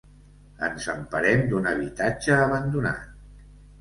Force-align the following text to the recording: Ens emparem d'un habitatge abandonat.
Ens 0.67 0.87
emparem 0.93 1.43
d'un 1.51 1.69
habitatge 1.73 2.39
abandonat. 2.47 3.05